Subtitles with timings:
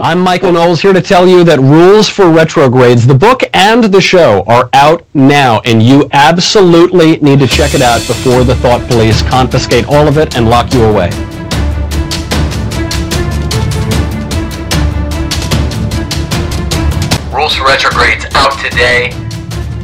[0.00, 4.00] I'm Michael Knowles here to tell you that Rules for Retrogrades, the book and the
[4.00, 8.88] show, are out now, and you absolutely need to check it out before the Thought
[8.88, 11.10] Police confiscate all of it and lock you away.
[17.30, 19.12] Rules for Retrogrades out today.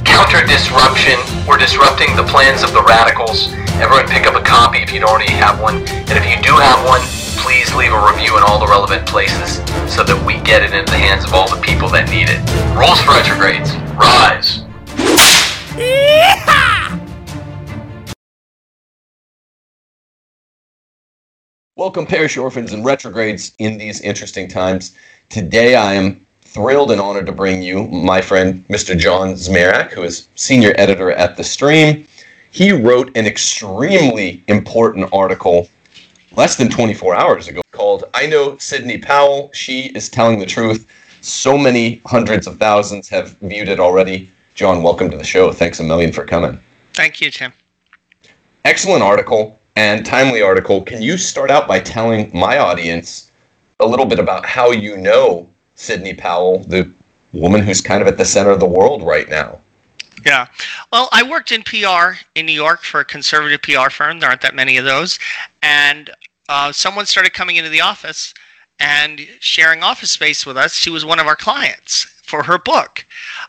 [0.09, 1.21] Counter disruption.
[1.47, 3.53] We're disrupting the plans of the radicals.
[3.77, 5.87] Everyone pick up a copy if you don't already have one.
[5.87, 7.05] And if you do have one,
[7.49, 9.57] please leave a review in all the relevant places
[9.91, 12.37] so that we get it into the hands of all the people that need it.
[12.77, 13.73] Rules for retrogrades.
[13.97, 14.67] Rise.
[21.75, 24.95] Welcome, parish orphans and retrogrades in these interesting times.
[25.31, 28.95] Today, I am thrilled and honored to bring you my friend, Mr.
[28.95, 32.07] John Zmirak, who is senior editor at The Stream.
[32.51, 35.67] He wrote an extremely important article
[36.39, 39.51] less than 24 hours ago called I Know Sidney Powell.
[39.53, 40.87] She is telling the truth.
[41.21, 44.31] So many hundreds of thousands have viewed it already.
[44.55, 45.51] John, welcome to the show.
[45.51, 46.61] Thanks a million for coming.
[46.95, 47.53] Thank you, Tim.
[48.65, 50.81] Excellent article and timely article.
[50.81, 53.33] Can you start out by telling my audience
[53.81, 56.89] a little bit about how you know Sidney Powell, the
[57.33, 59.59] woman who's kind of at the center of the world right now?
[60.25, 60.47] Yeah.
[60.93, 64.21] Well, I worked in PR in New York for a conservative PR firm.
[64.21, 65.19] There aren't that many of those.
[65.63, 66.11] And
[66.49, 68.35] uh, someone started coming into the office
[68.79, 70.75] and sharing office space with us.
[70.75, 73.05] She was one of our clients for her book.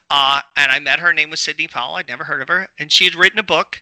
[0.09, 1.07] Uh, and I met her.
[1.07, 1.95] her name was Sidney Powell.
[1.95, 2.69] I'd never heard of her.
[2.79, 3.81] And she had written a book.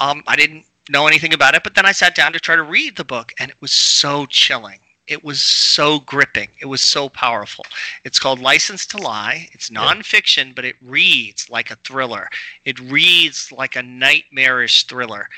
[0.00, 2.62] Um, I didn't know anything about it, but then I sat down to try to
[2.62, 6.48] read the book, and it was so chilling it was so gripping.
[6.60, 7.66] It was so powerful.
[8.04, 9.48] It's called License to Lie.
[9.52, 12.30] It's nonfiction, but it reads like a thriller.
[12.64, 15.28] It reads like a nightmarish thriller.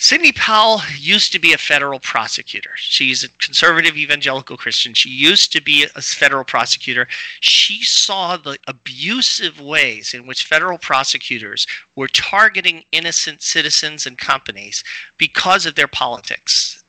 [0.00, 2.70] Sidney Powell used to be a federal prosecutor.
[2.76, 4.94] She's a conservative evangelical Christian.
[4.94, 7.08] She used to be a federal prosecutor.
[7.40, 14.84] She saw the abusive ways in which federal prosecutors were targeting innocent citizens and companies
[15.16, 16.84] because of their politics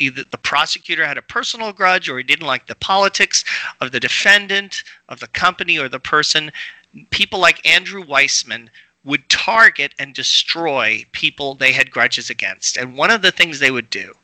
[0.00, 3.44] either the prosecutor had a personal grudge or he didn't like the politics
[3.80, 6.50] of the defendant, of the company, or the person.
[7.10, 8.70] People like Andrew Weissmann
[9.04, 12.76] would target and destroy people they had grudges against.
[12.76, 14.14] And one of the things they would do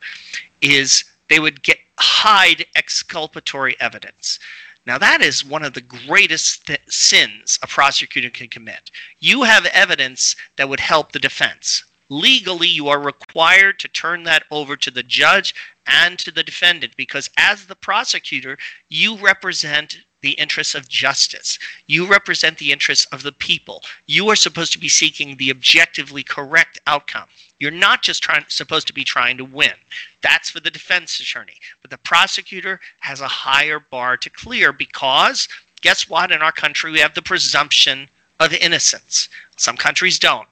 [0.61, 4.39] is they would get hide exculpatory evidence.
[4.85, 8.91] Now, that is one of the greatest th- sins a prosecutor can commit.
[9.19, 14.45] You have evidence that would help the defense legally you are required to turn that
[14.51, 15.55] over to the judge
[15.87, 18.57] and to the defendant because as the prosecutor
[18.89, 21.57] you represent the interests of justice.
[21.87, 23.85] You represent the interests of the people.
[24.09, 27.29] You are supposed to be seeking the objectively correct outcome.
[27.61, 29.75] You're not just trying supposed to be trying to win.
[30.23, 31.61] That's for the defense attorney.
[31.81, 35.47] But the prosecutor has a higher bar to clear because
[35.81, 36.33] guess what?
[36.33, 38.09] In our country we have the presumption
[38.41, 39.29] of innocence.
[39.57, 40.49] Some countries don't.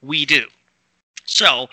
[0.00, 0.46] We do.
[1.26, 1.68] So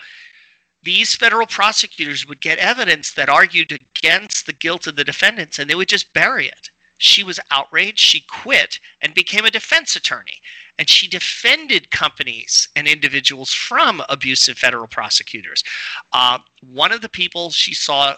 [0.82, 5.70] these federal prosecutors would get evidence that argued against the guilt of the defendants and
[5.70, 6.70] they would just bury it.
[6.98, 7.98] She was outraged.
[7.98, 10.40] She quit and became a defense attorney.
[10.78, 15.64] And she defended companies and individuals from abusive federal prosecutors.
[16.12, 18.16] Uh, one of the people she saw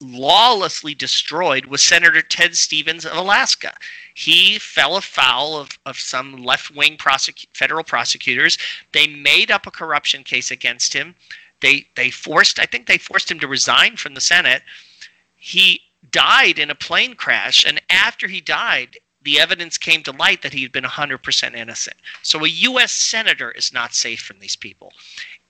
[0.00, 3.74] lawlessly destroyed was Senator Ted Stevens of Alaska.
[4.14, 6.96] He fell afoul of, of some left wing
[7.52, 8.56] federal prosecutors.
[8.92, 11.14] They made up a corruption case against him.
[11.60, 14.62] They, they forced, I think they forced him to resign from the Senate.
[15.36, 20.42] He died in a plane crash, and after he died, the evidence came to light
[20.42, 21.96] that he had been 100% innocent.
[22.22, 22.92] So a U.S.
[22.92, 24.92] senator is not safe from these people.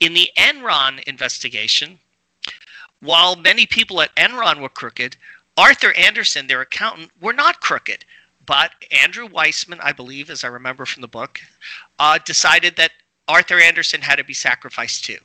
[0.00, 1.98] In the Enron investigation,
[3.00, 5.16] while many people at Enron were crooked,
[5.56, 8.04] Arthur Andersen, their accountant, were not crooked.
[8.44, 11.40] But Andrew Weissmann, I believe, as I remember from the book,
[11.98, 12.92] uh, decided that
[13.28, 15.18] Arthur Andersen had to be sacrificed too.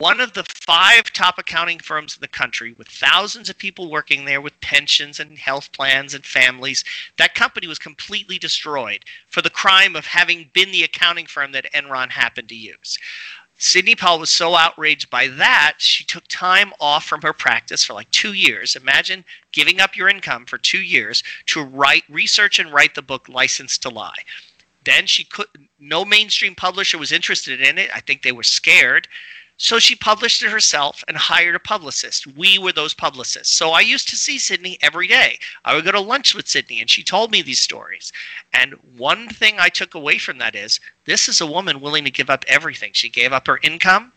[0.00, 4.24] One of the five top accounting firms in the country, with thousands of people working
[4.24, 6.84] there with pensions and health plans and families,
[7.18, 11.70] that company was completely destroyed for the crime of having been the accounting firm that
[11.74, 12.98] Enron happened to use.
[13.58, 17.92] Sidney Powell was so outraged by that, she took time off from her practice for
[17.92, 18.76] like two years.
[18.76, 19.22] Imagine
[19.52, 23.76] giving up your income for two years to write, research, and write the book License
[23.76, 24.24] to Lie.
[24.84, 25.48] Then she could,
[25.78, 27.90] no mainstream publisher was interested in it.
[27.94, 29.06] I think they were scared.
[29.62, 32.26] So she published it herself and hired a publicist.
[32.26, 33.54] We were those publicists.
[33.54, 35.38] So I used to see Sidney every day.
[35.66, 38.10] I would go to lunch with Sidney and she told me these stories.
[38.54, 42.10] And one thing I took away from that is this is a woman willing to
[42.10, 42.92] give up everything.
[42.94, 44.12] She gave up her income.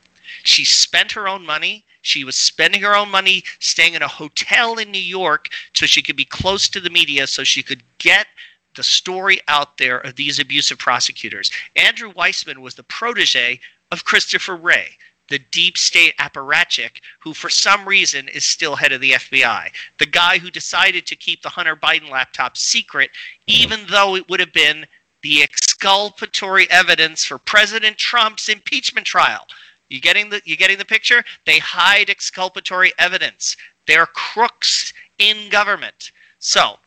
[0.45, 1.83] She spent her own money.
[2.03, 6.01] She was spending her own money staying in a hotel in New York so she
[6.01, 8.27] could be close to the media so she could get
[8.75, 11.51] the story out there of these abusive prosecutors.
[11.75, 13.59] Andrew Weissmann was the protege
[13.91, 14.97] of Christopher Wray,
[15.33, 19.71] the deep state apparatchik who, for some reason, is still head of the FBI.
[19.97, 23.09] The guy who decided to keep the Hunter Biden laptop secret,
[23.47, 24.85] even though it would have been
[25.23, 29.47] the exculpatory evidence for President Trump's impeachment trial.
[29.89, 31.23] You getting the you getting the picture?
[31.47, 33.57] They hide exculpatory evidence.
[33.87, 36.11] They're crooks in government.
[36.37, 36.77] So,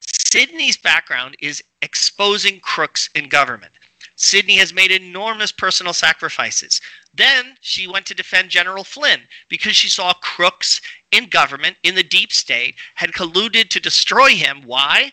[0.00, 3.74] Sidney's background is exposing crooks in government.
[4.20, 6.82] Sidney has made enormous personal sacrifices.
[7.12, 10.80] Then she went to defend General Flynn because she saw crooks
[11.10, 14.62] in government, in the deep state, had colluded to destroy him.
[14.64, 15.12] Why?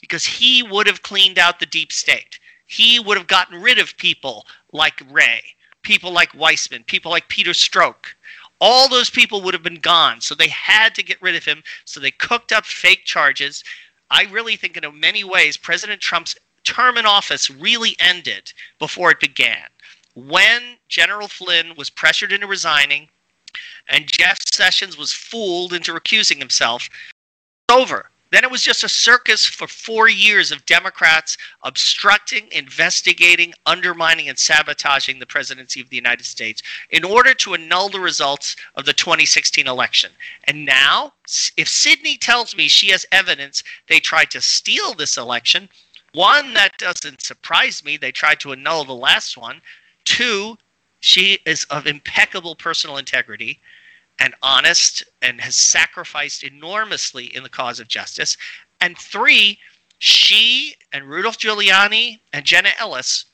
[0.00, 2.38] Because he would have cleaned out the deep state.
[2.66, 5.40] He would have gotten rid of people like Wray,
[5.82, 8.14] people like Weissmann, people like Peter Strzok.
[8.60, 10.20] All those people would have been gone.
[10.20, 11.62] So they had to get rid of him.
[11.86, 13.64] So they cooked up fake charges.
[14.10, 19.20] I really think, in many ways, President Trump's term in office really ended before it
[19.20, 19.68] began.
[20.26, 23.08] When General Flynn was pressured into resigning
[23.86, 26.90] and Jeff Sessions was fooled into recusing himself,
[27.68, 28.10] it's over.
[28.32, 34.36] Then it was just a circus for four years of Democrats obstructing, investigating, undermining, and
[34.36, 38.92] sabotaging the presidency of the United States in order to annul the results of the
[38.92, 40.10] 2016 election.
[40.44, 41.12] And now,
[41.56, 45.68] if Sidney tells me she has evidence they tried to steal this election,
[46.12, 47.96] one, that doesn't surprise me.
[47.96, 49.62] They tried to annul the last one.
[50.08, 50.56] Two,
[51.00, 53.60] she is of impeccable personal integrity
[54.18, 58.38] and honest and has sacrificed enormously in the cause of justice.
[58.80, 59.58] And three,
[59.98, 63.26] she and Rudolph Giuliani and Jenna Ellis,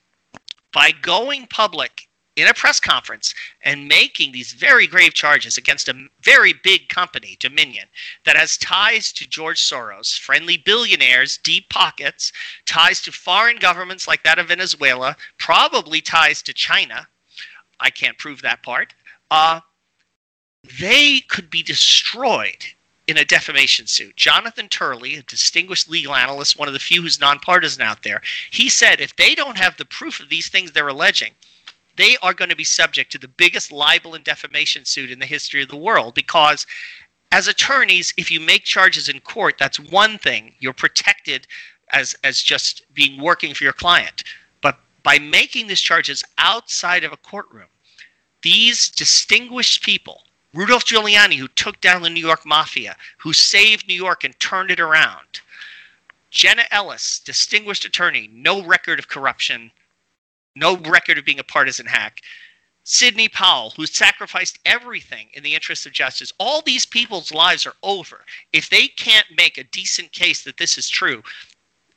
[0.72, 3.32] by going public in a press conference
[3.62, 7.86] and making these very grave charges against a very big company, Dominion,
[8.24, 12.32] that has ties to George Soros, friendly billionaires, deep pockets,
[12.66, 17.06] ties to foreign governments like that of Venezuela, probably ties to China.
[17.78, 18.94] I can't prove that part.
[19.30, 19.60] Uh,
[20.80, 22.64] they could be destroyed
[23.06, 24.16] in a defamation suit.
[24.16, 28.68] Jonathan Turley, a distinguished legal analyst, one of the few who's nonpartisan out there, he
[28.68, 31.32] said if they don't have the proof of these things they're alleging,
[31.96, 35.26] they are going to be subject to the biggest libel and defamation suit in the
[35.26, 36.66] history of the world because
[37.32, 41.46] as attorneys if you make charges in court that's one thing you're protected
[41.92, 44.24] as as just being working for your client
[44.60, 47.68] but by making these charges outside of a courtroom
[48.42, 50.24] these distinguished people
[50.54, 54.70] Rudolph Giuliani, who took down the New York Mafia, who saved New York and turned
[54.70, 55.40] it around.
[56.30, 59.72] Jenna Ellis, distinguished attorney, no record of corruption,
[60.54, 62.20] no record of being a partisan hack.
[62.84, 66.32] Sidney Powell, who sacrificed everything in the interest of justice.
[66.38, 68.24] All these people's lives are over.
[68.52, 71.22] If they can't make a decent case that this is true,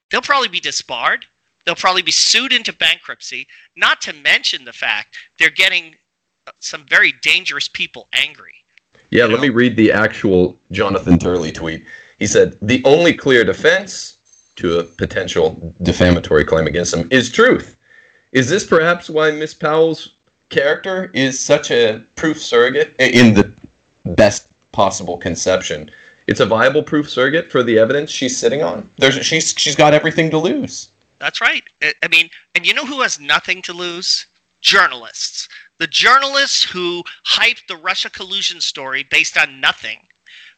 [0.09, 1.25] they'll probably be disbarred.
[1.65, 5.98] They'll probably be sued into bankruptcy, not to mention the fact they're getting
[6.59, 8.54] some very dangerous people angry.
[9.09, 9.42] Yeah, let know?
[9.42, 11.86] me read the actual Jonathan Turley tweet.
[12.19, 14.18] He said, The only clear defense
[14.56, 17.76] to a potential defamatory claim against him is truth.
[18.31, 20.13] Is this perhaps why Miss Powell's
[20.50, 23.51] character is such a proof surrogate in the
[24.06, 25.89] best possible conception?
[26.27, 28.89] It's a viable proof surrogate for the evidence she's sitting on.
[28.97, 30.92] There's she's she's got everything to lose.
[31.19, 31.63] That's right.
[31.81, 34.25] I mean, and you know who has nothing to lose?
[34.59, 35.47] Journalists
[35.78, 40.06] the journalists who hyped the Russia collusion story based on nothing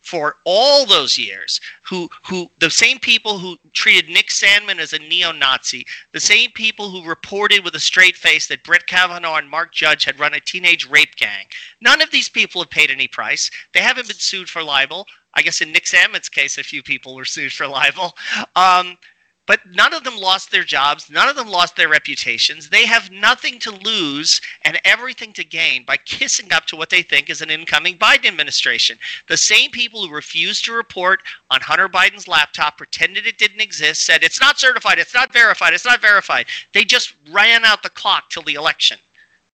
[0.01, 4.99] for all those years who who the same people who treated Nick Sandmann as a
[4.99, 9.73] neo-Nazi, the same people who reported with a straight face that Brett Kavanaugh and Mark
[9.73, 11.45] Judge had run a teenage rape gang.
[11.81, 13.51] None of these people have paid any price.
[13.73, 15.07] They haven't been sued for libel.
[15.35, 18.17] I guess in Nick Sandmann's case, a few people were sued for libel.
[18.55, 18.97] Um,
[19.49, 21.09] but none of them lost their jobs.
[21.09, 22.69] None of them lost their reputations.
[22.69, 27.01] They have nothing to lose and everything to gain by kissing up to what they
[27.01, 28.99] think is an incoming Biden administration.
[29.27, 34.03] The same people who refused to report on Hunter Biden's laptop, pretended it didn't exist,
[34.03, 36.45] said it's not certified, it's not verified, it's not verified.
[36.75, 38.99] They just ran out the clock till the election.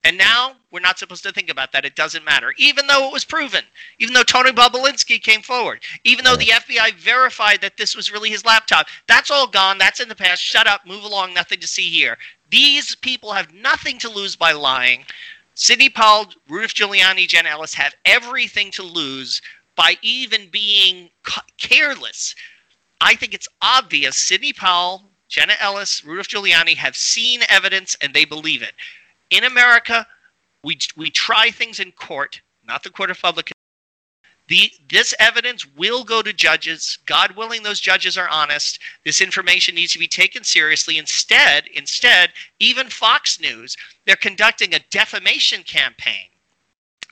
[0.04, 1.86] And now we're not supposed to think about that.
[1.86, 2.54] It doesn't matter.
[2.58, 3.64] Even though it was proven,
[4.00, 8.30] even though Tony Bobulinski came forward, even though the FBI verified that this was really
[8.30, 9.78] his laptop, that's all gone.
[9.78, 10.42] That's in the past.
[10.42, 10.88] Shut up.
[10.88, 11.34] Move along.
[11.34, 12.18] Nothing to see here.
[12.50, 15.06] These people have nothing to lose by lying.
[15.54, 19.42] Sidney Powell, Rudolph Giuliani, Jen Ellis have everything to lose
[19.76, 21.12] by even being
[21.60, 22.34] careless.
[23.00, 28.26] I think it's obvious Sidney Powell, Jenna Ellis, Rudolph Giuliani have seen evidence and they
[28.26, 28.74] believe it
[29.32, 30.06] in America,
[30.64, 33.52] We we try things in court, not the court of public.
[34.48, 37.00] The, this evidence will go to judges.
[37.06, 38.80] God willing, those judges are honest.
[39.06, 40.98] This information needs to be taken seriously.
[40.98, 46.31] Instead, instead, even Fox News, they're conducting a defamation campaign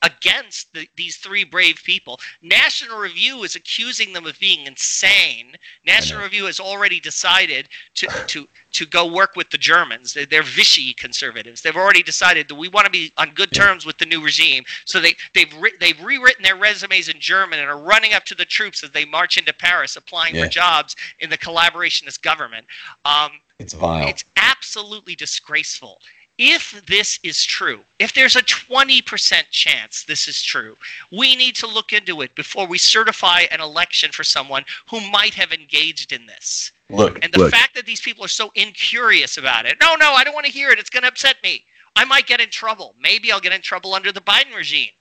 [0.02, 2.20] against the, these three brave people.
[2.42, 5.56] National Review is accusing them of being insane.
[5.86, 10.14] National Review has already decided to, to, to go work with the Germans.
[10.14, 11.62] They're, they're Vichy conservatives.
[11.62, 14.64] They've already decided that we want to be on good terms with the new regime.
[14.86, 18.36] So they, they've, re- they've rewritten their resumes in German and are running up to
[18.36, 20.44] the troops as they march into Paris, applying Yeah.
[20.46, 22.66] for jobs in the collaborationist government.
[23.06, 24.08] Um, It's vile.
[24.08, 26.02] it's absolutely disgraceful.
[26.42, 30.78] If this is true, if there's a 20% chance this is true,
[31.12, 35.34] we need to look into it before we certify an election for someone who might
[35.34, 36.72] have engaged in this.
[36.90, 37.52] Look, And the look.
[37.52, 40.52] fact that these people are so incurious about it, no, no, I don't want to
[40.52, 40.80] hear it.
[40.80, 41.66] It's going to upset me.
[41.98, 42.96] I might get in trouble.
[42.98, 44.92] Maybe I'll get in trouble under the Biden regime.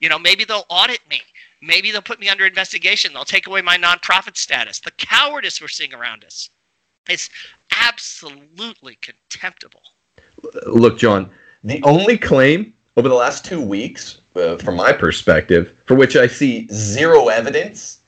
[0.00, 1.20] You know, maybe they'll audit me.
[1.60, 3.12] Maybe they'll put me under investigation.
[3.12, 4.80] They'll take away my nonprofit status.
[4.80, 6.48] The cowardice we're seeing around us
[7.06, 7.28] is
[7.76, 9.82] absolutely contemptible.
[10.66, 11.30] Look, John,
[11.64, 16.26] the only claim over the last two weeks, uh, from my perspective, for which I
[16.26, 18.00] see zero evidence,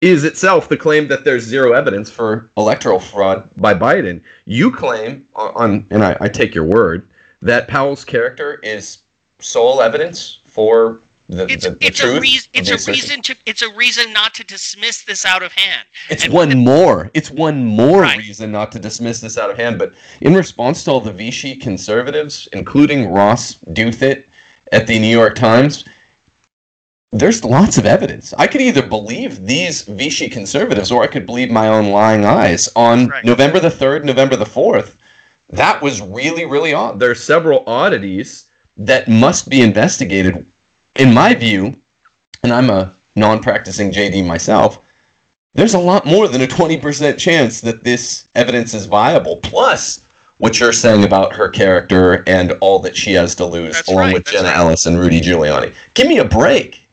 [0.00, 4.22] is itself the claim that there's zero evidence for electoral fraud by Biden.
[4.44, 7.08] You claim on, and I, I take your word,
[7.40, 8.98] that Powell's character is
[9.40, 12.16] sole evidence for the, It's, the, the it's truth.
[12.16, 12.50] a reason.
[12.54, 13.36] It's a reason to.
[13.46, 15.86] It's a reason not to dismiss this out of hand.
[16.08, 17.10] It's And one more.
[17.14, 18.18] It's one more Right.
[18.18, 19.78] reason not to dismiss this out of hand.
[19.78, 19.92] But
[20.22, 24.24] in response to all the Vichy conservatives, including Ross Douthat
[24.72, 25.84] at the New York Times,
[27.12, 28.34] there's lots of evidence.
[28.38, 32.68] I could either believe these Vichy conservatives or I could believe my own lying eyes.
[32.76, 33.24] On Right.
[33.24, 34.96] November the 3rd, November the 4th,
[35.50, 37.00] that was really, really odd.
[37.00, 40.46] There are several oddities that must be investigated.
[40.98, 41.80] In my view,
[42.42, 44.80] and I'm a non practicing JD myself,
[45.54, 49.36] there's a lot more than a 20% chance that this evidence is viable.
[49.36, 50.04] Plus,
[50.38, 53.98] what you're saying about her character and all that she has to lose, That's along
[54.00, 54.56] right, with Jenna right.
[54.56, 55.74] Ellis and Rudy Giuliani.
[55.94, 56.88] Give me a break.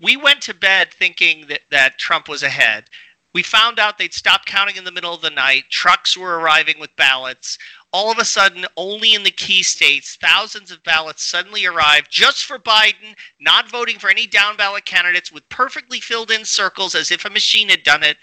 [0.00, 2.90] we went to bed thinking that, that Trump was ahead.
[3.32, 5.64] We found out they'd stopped counting in the middle of the night.
[5.70, 7.58] Trucks were arriving with ballots.
[7.94, 12.44] All of a sudden, only in the key states, thousands of ballots suddenly arrived just
[12.44, 17.12] for Biden, not voting for any down ballot candidates with perfectly filled in circles as
[17.12, 18.16] if a machine had done it.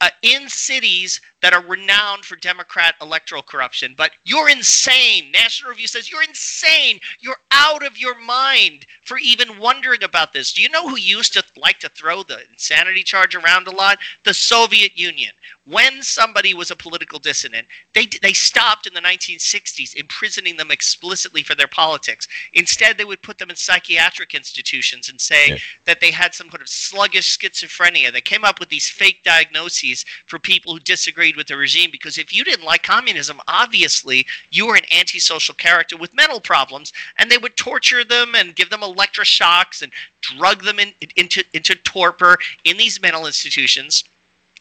[0.00, 3.94] Uh, in cities that are renowned for Democrat electoral corruption.
[3.96, 5.30] But you're insane.
[5.30, 6.98] National Review says you're insane.
[7.20, 10.52] You're out of your mind for even wondering about this.
[10.52, 13.98] Do you know who used to like to throw the insanity charge around a lot?
[14.24, 15.32] The Soviet Union.
[15.66, 21.42] When somebody was a political dissident, they they stopped in the 1960s imprisoning them explicitly
[21.42, 22.28] for their politics.
[22.52, 25.58] Instead, they would put them in psychiatric institutions and say Yeah.
[25.86, 28.12] that they had some kind of sluggish schizophrenia.
[28.12, 32.18] They came up with these fake diagnoses for people who disagreed with the regime because
[32.18, 37.30] if you didn't like communism, obviously you were an antisocial character with mental problems, and
[37.30, 42.36] they would torture them and give them electroshocks and drug them in, into into torpor
[42.64, 44.04] in these mental institutions.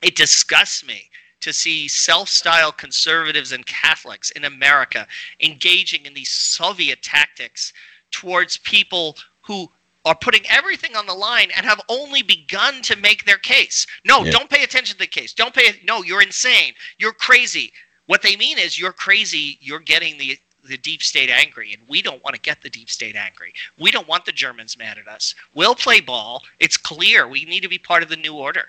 [0.04, 5.08] It disgusts me to see self-styled conservatives and Catholics in America
[5.40, 7.74] engaging in these Soviet tactics
[8.12, 9.72] towards people who
[10.06, 13.88] are putting everything on the line and have only begun to make their case.
[14.06, 14.32] No, Yeah.
[14.32, 15.34] don't pay attention to the case.
[15.34, 16.76] Don't pay no, you're insane.
[16.98, 17.74] You're crazy.
[18.06, 22.02] What they mean is you're crazy, you're getting the the deep state angry and we
[22.02, 23.54] don't want to get the deep state angry.
[23.78, 25.36] We don't want the Germans mad at us.
[25.54, 26.44] We'll play ball.
[26.60, 28.68] It's clear we need to be part of the new order.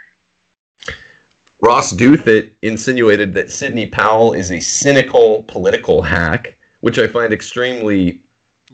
[1.65, 8.23] Ross Douthat insinuated that Sidney Powell is a cynical political hack, which I find extremely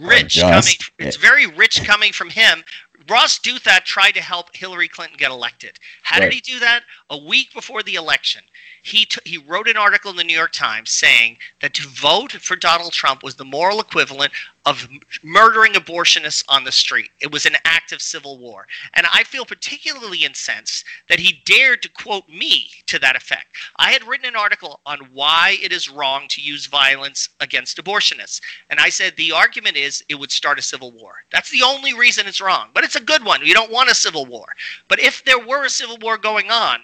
[0.03, 0.91] uh, rich Unjust.
[0.97, 1.09] coming eh.
[1.09, 2.65] it's very rich coming from him
[3.09, 6.27] ross douthat tried to help hillary clinton get elected how Right.
[6.31, 8.43] did he do that a week before the election
[8.83, 12.33] he, t- he wrote an article in the new york times saying that to vote
[12.33, 14.33] for donald trump was the moral equivalent
[14.67, 19.07] of m- murdering abortionists on the street it was an act of civil war and
[19.13, 24.07] i feel particularly incensed that he dared to quote me to that effect i had
[24.07, 28.89] written an article on why it is wrong to use violence against abortionists and I
[28.89, 31.25] said the argument is it would start a civil war.
[31.31, 32.71] That's the only reason it's wrong.
[32.73, 33.45] But it's a good one.
[33.45, 34.47] You don't want a civil war.
[34.89, 36.81] But if there were a civil war going on,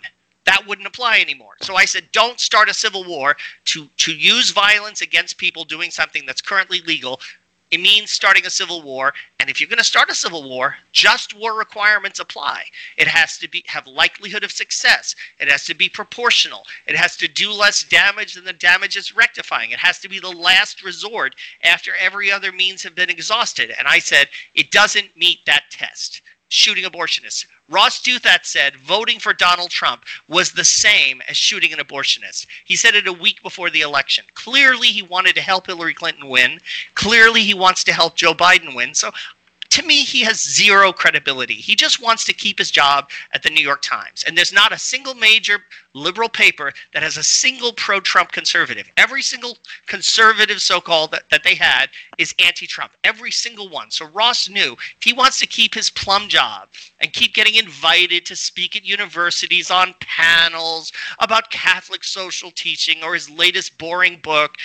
[0.47, 1.55] that wouldn't apply anymore.
[1.63, 3.37] So I said don't start a civil war
[3.67, 7.21] to to use violence against people doing something that's currently legal
[7.73, 9.13] it means starting a civil war.
[9.41, 12.67] And if you're going to start a civil war, just war requirements apply.
[12.97, 15.17] It has to be have likelihood of success.
[15.41, 16.65] It has to be proportional.
[16.87, 19.73] It has to do less damage than the damage it's rectifying.
[19.73, 23.75] It has to be the last resort after every other means have been exhausted.
[23.77, 27.47] And I said it doesn't meet that test shooting abortionists.
[27.69, 32.47] Ross Douthat said voting for Donald Trump was the same as shooting an abortionist.
[32.65, 34.25] He said it a week before the election.
[34.35, 36.61] Clearly, he wanted to help Hillary Clinton win.
[36.95, 38.95] Clearly, he wants to help Joe Biden win.
[38.95, 39.11] So
[39.71, 41.55] to me, he has zero credibility.
[41.55, 44.25] He just wants to keep his job at the New York Times.
[44.27, 45.59] And there's not a single major
[45.95, 48.91] liberal paper that has a single pro Trump conservative.
[48.97, 49.57] Every single
[49.87, 52.93] conservative, so called, that, that they had is anti Trump.
[53.05, 53.91] Every single one.
[53.91, 56.69] So Ross knew if he wants to keep his plum job
[57.01, 63.15] and keep getting invited to speak at universities on panels about Catholic social teaching or
[63.15, 64.57] his latest boring book,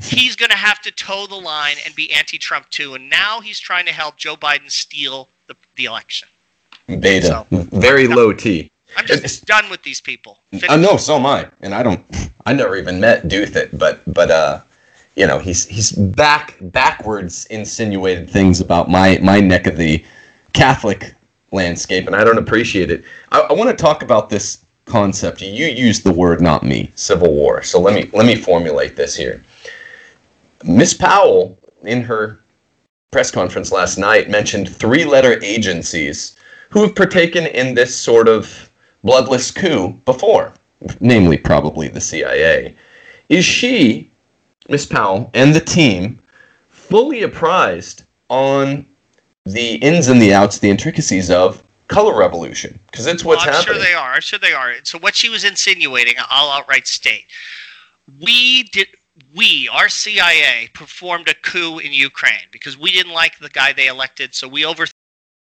[0.00, 2.94] he's going to have to toe the line and be anti-Trump too.
[2.94, 6.28] And now he's trying to help Joe Biden steal the, the election.
[6.86, 8.70] Beta, so, very low T.
[8.96, 10.40] I'm just it's, done with these people.
[10.68, 11.48] I know, so am I.
[11.60, 12.04] And I don't.
[12.46, 14.60] I never even met Douthat, but but uh,
[15.14, 20.04] you know, he's he's back backwards insinuated things about my my neck of the
[20.52, 21.14] Catholic
[21.52, 23.04] landscape, and I don't appreciate it.
[23.30, 25.40] I, I want to talk about this concept.
[25.40, 27.62] You used the word, not me, civil war.
[27.62, 29.44] So let me let me formulate this here.
[30.64, 32.40] Miss Powell, in her
[33.10, 36.36] press conference last night, mentioned three letter agencies
[36.70, 38.70] who have partaken in this sort of
[39.02, 40.52] bloodless coup before,
[41.00, 42.74] namely, probably the CIA.
[43.28, 44.10] Is she,
[44.68, 46.20] Miss Powell, and the team
[46.68, 48.86] fully apprised on
[49.46, 52.78] the ins and the outs, the intricacies of color revolution?
[52.90, 53.76] Because it's what's well, I'm happening.
[53.76, 54.12] I'm sure they are.
[54.12, 54.74] I'm sure they are.
[54.84, 57.26] So, what she was insinuating, I'll outright state.
[58.20, 58.88] We did
[59.34, 63.86] we, our CIA, performed a coup in Ukraine because we didn't like the guy they
[63.86, 64.94] elected, so we overthrew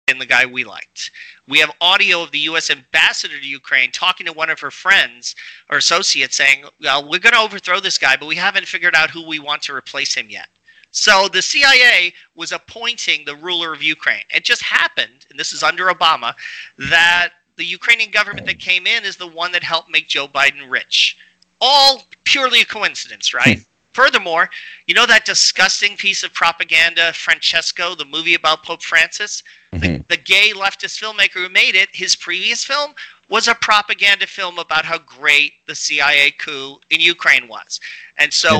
[0.08, 1.12] the guy we liked.
[1.48, 2.70] We have audio of the U.S.
[2.70, 5.36] ambassador to Ukraine talking to one of her friends
[5.70, 9.10] or associates saying, Well, we're going to overthrow this guy, but we haven't figured out
[9.10, 10.50] who we want to replace him yet.
[10.92, 14.24] So the CIA was appointing the ruler of Ukraine.
[14.34, 16.36] It just happened, and this is under Obama,
[16.78, 20.70] that the Ukrainian government that came in is the one that helped make Joe Biden
[20.70, 21.18] rich
[21.66, 23.58] all purely a coincidence, right?
[23.58, 23.64] Hmm.
[23.92, 24.50] Furthermore,
[24.88, 29.42] you know that disgusting piece of propaganda, Francesco, the movie about Pope Francis?
[29.72, 29.80] Mm-hmm.
[29.80, 32.94] The, the, gay leftist filmmaker who made it, his previous film
[33.30, 37.80] was a propaganda film about how great the CIA coup in Ukraine was.
[38.18, 38.52] And so,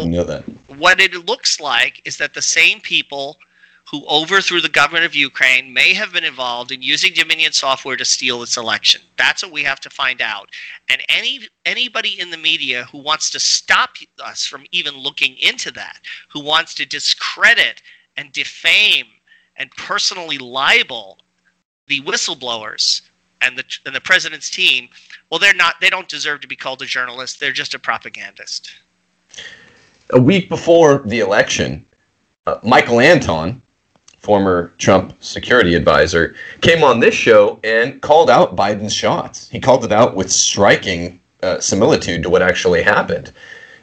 [0.68, 3.38] what it looks like is that the same people
[3.90, 8.06] who overthrew the government of Ukraine may have been involved in using Dominion software to
[8.06, 9.02] steal its election.
[9.16, 10.50] That's what we have to find out.
[10.90, 13.92] And any anybody in the media who wants to stop
[14.24, 17.84] us from even looking into that, who wants to discredit
[18.18, 19.06] and defame
[19.56, 21.20] and personally libel
[21.88, 23.02] the whistleblowers
[23.42, 24.90] and the and the president's team,
[25.30, 25.76] well, they're not.
[25.80, 27.40] They don't deserve to be called a journalist.
[27.40, 28.72] They're just a propagandist.
[30.12, 31.86] A week before the election,
[32.48, 33.62] uh, Michael Anton,
[34.26, 39.48] former Trump security advisor, came on this show and called out Biden's shots.
[39.50, 43.32] He called it out with striking uh, similitude to what actually happened.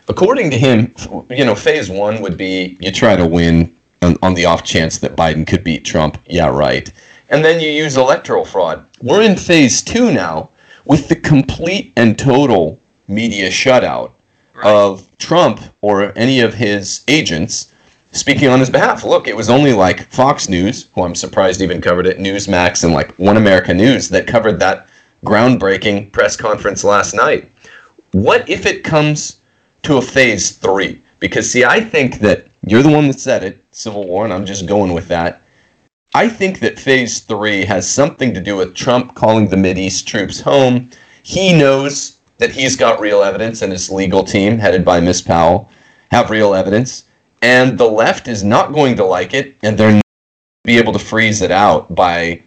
[0.09, 0.92] According to him,
[1.31, 4.98] you know, phase one would be you try to win on, on the off chance
[4.98, 6.18] that Biden could beat Trump.
[6.26, 6.92] Yeah, right.
[7.28, 8.85] And then you use electoral fraud.
[9.00, 10.50] We're in phase two now
[10.85, 14.11] with the complete and total media shutout
[14.55, 14.66] right.
[14.66, 17.72] of Trump or any of his agents
[18.12, 19.05] speaking on his behalf.
[19.05, 22.92] Look, it was only like Fox News, who I'm surprised even covered it, Newsmax, and
[22.92, 24.87] like One America News that covered that
[25.25, 27.51] groundbreaking press conference last night.
[28.12, 29.40] What if it comes
[29.83, 31.01] to a phase three?
[31.18, 34.46] Because, see, I think that you're the one that said it, Civil War, and I'm
[34.46, 35.42] just going with that.
[36.14, 40.40] I think that phase three has something to do with Trump calling the East troops
[40.40, 40.90] home.
[41.22, 45.70] He knows that he's got real evidence, and his legal team, headed by Miss Powell,
[46.11, 47.05] have real evidence
[47.42, 50.02] and the left is not going to like it, and they're not
[50.64, 52.42] be able to freeze it out by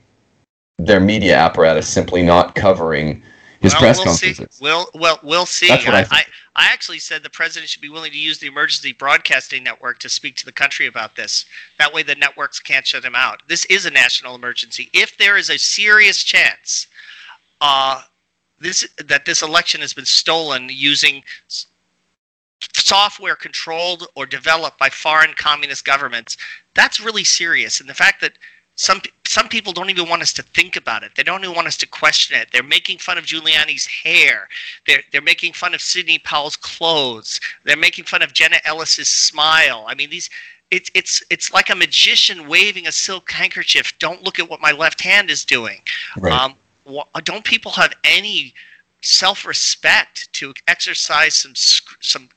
[0.78, 3.22] their media apparatus simply not covering
[3.60, 4.56] his well, press we'll conferences.
[4.58, 4.64] See.
[4.64, 5.68] We'll, well, we'll see.
[5.68, 6.24] That's what I, I,
[6.56, 10.10] I, actually said the president should be willing to use the emergency broadcasting network to
[10.10, 11.46] speak to the country about this.
[11.80, 13.42] That way, the networks can't shut him out.
[13.48, 14.90] This is a national emergency.
[14.94, 16.88] If there is a serious chance
[17.62, 18.02] uh,
[18.60, 21.24] this that this election has been stolen using
[22.86, 26.38] software controlled or developed by foreign communist governments,
[26.76, 27.80] that's really serious.
[27.80, 28.34] And the fact that
[28.76, 31.12] some some people don't even want us to think about it.
[31.16, 32.50] They don't even want us to question it.
[32.52, 34.50] They're making fun of Giuliani's hair.
[34.86, 37.40] They're they're making fun of Sidney Powell's clothes.
[37.64, 39.86] They're making fun of Jenna Ellis's smile.
[39.88, 40.30] I mean, these
[40.72, 43.98] it's it's it's like a magician waving a silk handkerchief.
[43.98, 45.82] Don't look at what my left hand is doing.
[46.18, 46.34] Right.
[46.34, 46.56] Um,
[47.24, 48.54] don't people have any
[49.02, 51.54] self-respect to exercise some
[52.02, 52.30] some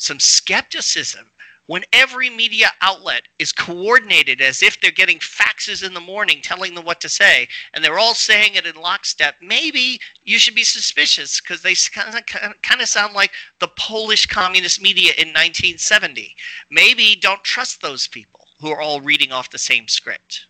[0.00, 1.30] some skepticism
[1.66, 6.74] when every media outlet is coordinated as if they're getting faxes in the morning telling
[6.74, 10.64] them what to say and they're all saying it in lockstep maybe you should be
[10.64, 12.26] suspicious because they kind of
[12.62, 16.34] kind of sound like the polish communist media in 1970
[16.70, 20.46] maybe don't trust those people who are all reading off the same script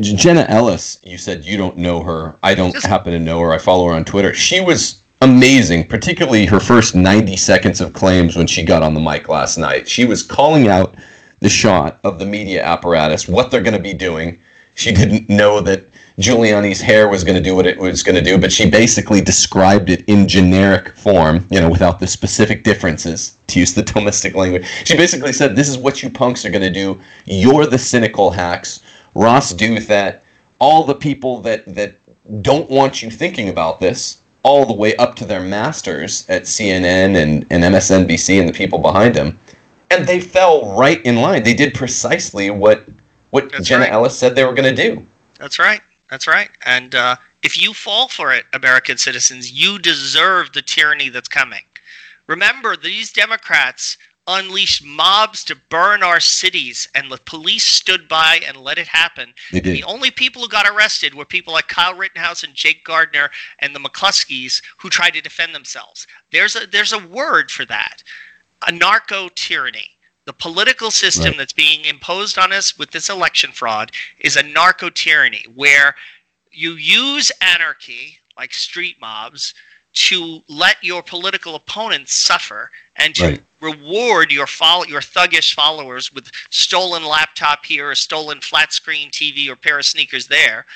[0.00, 2.36] Jenna Ellis, you said you don't know her.
[2.44, 3.52] I don't Just- happen to know her.
[3.52, 4.32] I follow her on Twitter.
[4.32, 9.00] She was amazing, particularly her first 90 seconds of claims when she got on the
[9.00, 9.88] mic last night.
[9.88, 10.96] She was calling out
[11.38, 14.40] the shot of the media apparatus, what they're going to be doing.
[14.74, 18.22] She didn't know that Giuliani's hair was going to do what it was going to
[18.22, 23.36] do, but she basically described it in generic form, you know, without the specific differences,
[23.46, 24.66] to use the domestic language.
[24.84, 27.00] She basically said, This is what you punks are going to do.
[27.26, 28.82] You're the cynical hacks.
[29.14, 30.22] Ross Douthat,
[30.58, 31.96] all the people that, that
[32.42, 37.16] don't want you thinking about this, all the way up to their masters at CNN
[37.16, 39.38] and, and MSNBC and the people behind them.
[39.90, 41.42] And they fell right in line.
[41.42, 42.84] They did precisely what
[43.30, 43.92] what That's Jenna right.
[43.92, 45.06] Ellis said they were going to do.
[45.38, 45.80] That's right.
[46.10, 46.50] That's right.
[46.66, 51.62] And uh, if you fall for it, American citizens, you deserve the tyranny that's coming.
[52.26, 58.56] Remember, these Democrats unleashed mobs to burn our cities, and the police stood by and
[58.56, 59.34] let it happen.
[59.50, 59.76] They did.
[59.76, 63.74] The only people who got arrested were people like Kyle Rittenhouse and Jake Gardner and
[63.74, 66.06] the McCluskeys who tried to defend themselves.
[66.30, 68.02] There's a there's a word for that.
[68.62, 69.90] Anarcho tyranny.
[70.24, 71.38] The political system Right.
[71.38, 75.96] that's being imposed on us with this election fraud is anarcho tyranny where
[76.52, 79.52] you use anarchy like street mobs
[79.92, 83.42] to let your political opponents suffer and to Right.
[83.60, 89.48] reward your follow your thuggish followers with stolen laptop here, a stolen flat screen TV
[89.48, 90.66] or pair of sneakers there.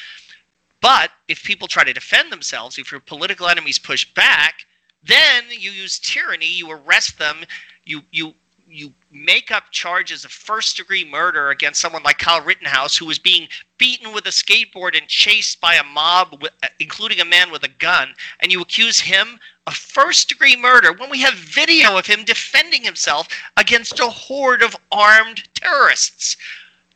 [0.81, 4.67] But if people try to defend themselves, if your political enemies push back,
[5.03, 7.45] then you use tyranny, you arrest them,
[7.85, 8.35] you you
[8.77, 13.19] you make up charges of first degree murder against someone like Kyle Rittenhouse, who was
[13.19, 17.51] being beaten with a skateboard and chased by a mob, wi- uh, including a man
[17.51, 21.97] with a gun, and you accuse him of first degree murder when we have video
[21.97, 26.37] of him defending himself against a horde of armed terrorists.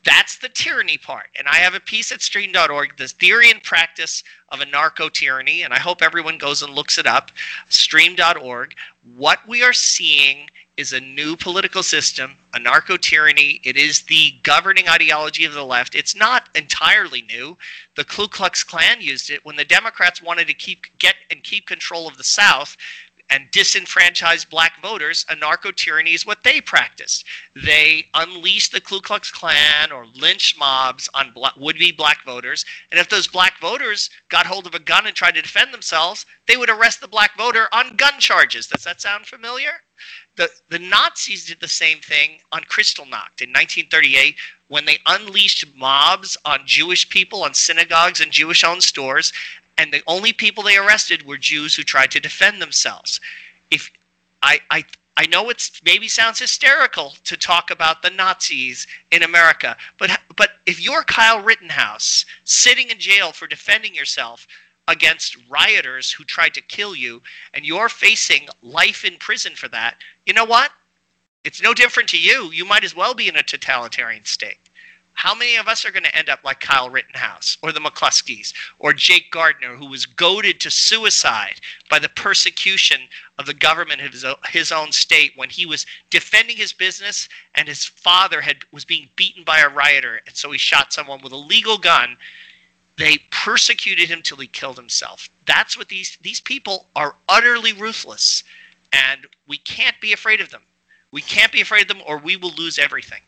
[0.04, 1.28] That's the tyranny part.
[1.36, 5.74] And I have a piece at stream.org, the theory and practice of anarcho tyranny, and
[5.74, 7.30] I hope everyone goes and looks it up.
[7.68, 8.74] Stream.org.
[9.16, 10.48] What we are seeing
[10.80, 13.60] is a new political system, anarcho tyranny.
[13.64, 15.94] It is the governing ideology of the left.
[15.94, 17.58] It's not entirely new.
[17.96, 21.66] The Ku Klux Klan used it when the Democrats wanted to keep get and keep
[21.66, 22.78] control of the South
[23.28, 27.24] and disenfranchise black voters, anarcho tyranny is what they practiced.
[27.54, 33.08] They unleashed the Ku Klux Klan or lynch mobs on would-be black voters, and if
[33.08, 36.70] those black voters got hold of a gun and tried to defend themselves, they would
[36.70, 38.66] arrest the black voter on gun charges.
[38.66, 39.82] Does that sound familiar?
[40.36, 44.36] The the Nazis did the same thing on Kristallnacht in 1938
[44.68, 49.32] when they unleashed mobs on Jewish people, on synagogues and Jewish-owned stores,
[49.76, 53.20] and the only people they arrested were Jews who tried to defend themselves.
[53.70, 53.90] If
[54.42, 54.84] I I
[55.16, 60.52] I know it's maybe sounds hysterical to talk about the Nazis in America, but but
[60.66, 64.46] if you're Kyle Rittenhouse sitting in jail for defending yourself
[64.90, 67.22] against rioters who tried to kill you
[67.54, 70.72] and you're facing life in prison for that, you know what?
[71.44, 72.50] It's no different to you.
[72.52, 74.58] You might as well be in a totalitarian state.
[75.14, 78.54] How many of us are going to end up like Kyle Rittenhouse or the McCluskeys
[78.78, 83.02] or Jake Gardner, who was goaded to suicide by the persecution
[83.38, 87.84] of the government of his, own state when he was defending his business and his
[87.84, 91.36] father had was being beaten by a rioter, and so he shot someone with a
[91.36, 92.16] legal gun.
[93.00, 95.30] They persecuted him till he killed himself.
[95.46, 98.44] That's what these these people are utterly ruthless,
[98.92, 100.62] and we can't be afraid of them.
[101.10, 103.22] We can't be afraid of them, or we will lose everything.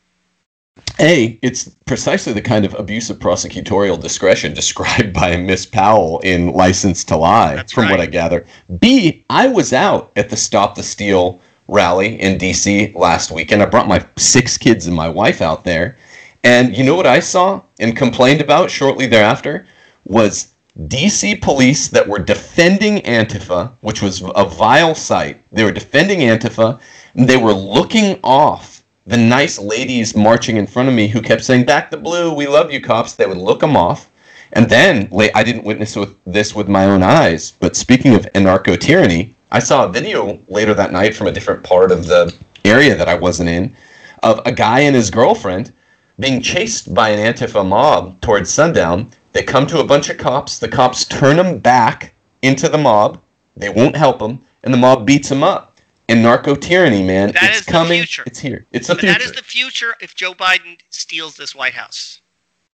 [1.00, 6.52] A, it's precisely the kind of abuse of prosecutorial discretion described by Miss Powell in
[6.52, 8.46] License to Lie, That's from what I gather.
[8.78, 13.62] B, I was out at the Stop the Steal rally in DC last weekend.
[13.62, 15.96] I brought my six kids and my wife out there.
[16.44, 19.66] And you know what I saw and complained about shortly thereafter
[20.04, 20.54] was
[20.86, 25.42] DC police that were defending Antifa, which was a vile sight.
[25.52, 26.80] They were defending Antifa.
[27.14, 31.44] And they were looking off the nice ladies marching in front of me who kept
[31.44, 33.14] saying, Back the blue, we love you, cops.
[33.14, 34.10] They would look them off.
[34.54, 39.34] And then, I didn't witness this with my own eyes, but speaking of anarcho tyranny,
[39.50, 43.08] I saw a video later that night from a different part of the area that
[43.08, 43.74] I wasn't in
[44.22, 45.72] of a guy and his girlfriend
[46.18, 49.10] being chased by an Antifa mob towards sundown.
[49.32, 50.58] They come to a bunch of cops.
[50.58, 53.20] The cops turn them back into the mob.
[53.56, 55.80] They won't help them, and the mob beats them up.
[56.08, 58.04] Anarcho tyranny, man, That it's coming.
[58.26, 58.66] It's here.
[58.72, 59.12] It's the But future.
[59.12, 62.20] that is the future if Joe Biden steals this White House.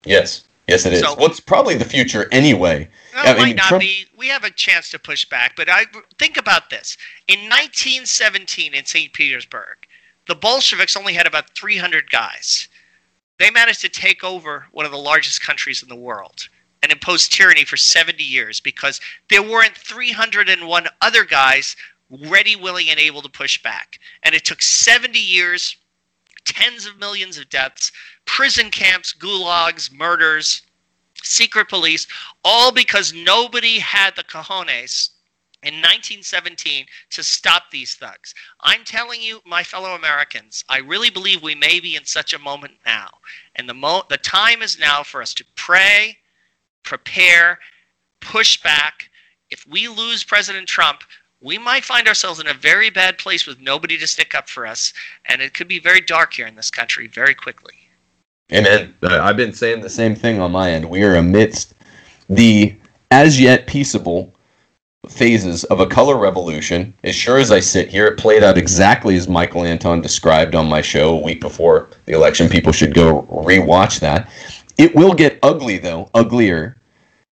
[0.04, 1.00] yes, yes, it is.
[1.00, 2.88] So- well, it's probably the future anyway.
[3.14, 4.06] No, I it might not Trump- be.
[4.16, 5.86] We have a chance to push back, but I
[6.18, 6.96] think about this.
[7.28, 9.12] In 1917 in St.
[9.12, 9.86] Petersburg,
[10.26, 12.68] the Bolsheviks only had about 300 guys.
[13.38, 16.48] They managed to take over one of the largest countries in the world
[16.82, 21.76] and impose tyranny for 70 years because there weren't 301 other guys
[22.10, 23.98] ready, willing, and able to push back.
[24.22, 25.76] And it took 70 years,
[26.44, 27.90] tens of millions of deaths,
[28.26, 30.62] prison camps, gulags, murders,
[31.22, 32.06] secret police,
[32.44, 35.10] all because nobody had the cojones
[35.62, 38.34] in 1917 to stop these thugs.
[38.60, 42.38] I'm telling you, my fellow Americans, I really believe we may be in such a
[42.38, 43.10] moment now.
[43.54, 46.18] And the, mo- the time is now for us to pray,
[46.82, 47.60] prepare,
[48.20, 49.08] push back.
[49.50, 51.04] If we lose President Trump,
[51.40, 54.66] we might find ourselves in a very bad place with nobody to stick up for
[54.66, 54.92] us.
[55.26, 57.74] And it could be very dark here in this country very quickly.
[58.52, 58.94] Amen.
[59.02, 60.88] Uh, I've been saying the same thing on my end.
[60.88, 61.74] We are amidst
[62.28, 62.74] the
[63.10, 64.34] as yet peaceable
[65.08, 66.94] phases of a color revolution.
[67.02, 70.68] As sure as I sit here, it played out exactly as Michael Anton described on
[70.68, 72.48] my show a week before the election.
[72.48, 74.30] People should go rewatch that.
[74.78, 76.76] It will get ugly, though, uglier,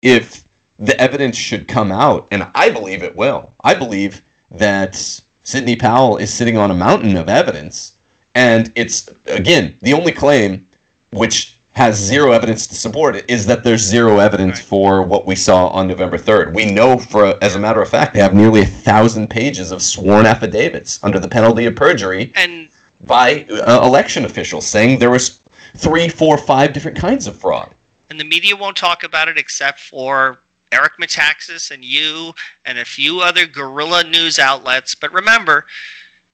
[0.02, 0.44] if
[0.78, 3.54] the evidence should come out, and I believe it will.
[3.62, 4.94] I believe that
[5.42, 7.94] Sidney Powell is sitting on a mountain of evidence,
[8.34, 10.68] and it's, again, the only claim
[11.12, 15.34] which has zero evidence to support it, is that there's zero evidence for what we
[15.34, 16.54] saw on November 3rd.
[16.54, 19.82] We know, for as a matter of fact, they have nearly a thousand pages of
[19.82, 22.68] sworn affidavits under the penalty of perjury And
[23.00, 25.40] by uh, election officials saying there was
[25.76, 27.74] three, four, five different kinds of fraud.
[28.08, 30.38] and the media won't talk about it except for
[30.70, 32.32] Eric Metaxas and you
[32.64, 34.94] and a few other guerrilla news outlets.
[34.94, 35.66] But remember,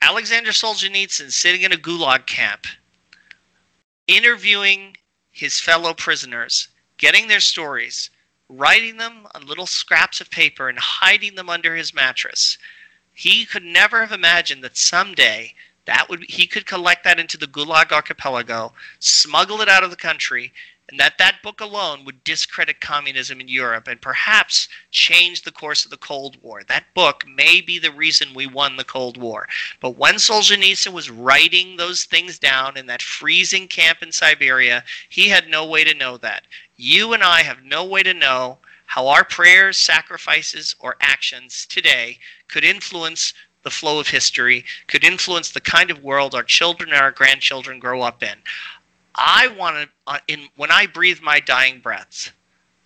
[0.03, 2.67] Alexander Solzhenitsyn sitting in a gulag camp,
[4.07, 4.97] interviewing
[5.31, 8.11] his fellow prisoners, getting their stories,
[8.49, 12.59] writing them on little scraps of paper and hiding them under his mattress.
[13.13, 15.55] He could never have imagined that someday
[15.87, 19.97] that would he could collect that into the Gulag archipelago, smuggle it out of the
[19.97, 20.53] country,
[20.91, 25.85] and that that book alone would discredit communism in Europe and perhaps change the course
[25.85, 26.63] of the Cold War.
[26.65, 29.49] That book may be the reason we won the Cold War.
[29.81, 35.29] But when Solzhenitsyn was writing those things down in that freezing camp in Siberia, he
[35.29, 36.47] had no way to know that.
[36.77, 42.19] You and I have no way to know how our prayers, sacrifices, or actions today
[42.49, 47.01] could influence the flow of history, could influence the kind of world our children and
[47.01, 48.39] our grandchildren grow up in.
[49.21, 52.33] I want to, uh, in when I breathe my dying breaths,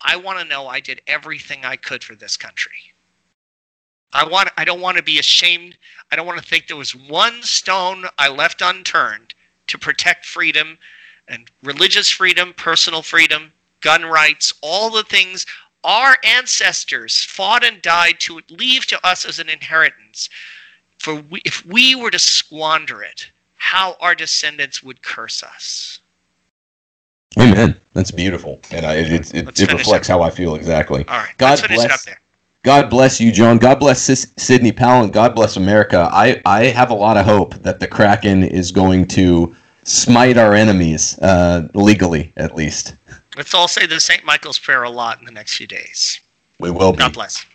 [0.01, 2.77] I want to know I did everything I could for this country.
[4.11, 4.49] I want.
[4.57, 5.77] I don't want to be ashamed.
[6.11, 9.33] I don't want to think there was one stone I left unturned
[9.67, 10.77] to protect freedom
[11.27, 15.45] and religious freedom, personal freedom, gun rights, all the things
[15.85, 20.29] our ancestors fought and died to leave to us as an inheritance.
[20.99, 26.01] For we, if we were to squander it, how our descendants would curse us.
[27.37, 27.75] Amen.
[27.93, 30.11] That's beautiful, and I, it, it, Let's it reflects it.
[30.11, 31.05] how I feel exactly.
[31.07, 32.21] All right, God let's finish it bless- up there.
[32.63, 33.59] God bless you, John.
[33.59, 36.09] God bless Sis- Sidney Powell, and God bless America.
[36.11, 40.55] I, I have a lot of hope that the Kraken is going to smite our
[40.55, 42.95] enemies, uh, legally at least.
[43.37, 44.25] Let's all say the St.
[44.25, 46.19] Michael's prayer a lot in the next few days.
[46.59, 46.97] We will be.
[46.97, 47.45] God bless.